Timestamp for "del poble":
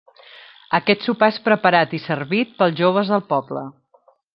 3.17-3.69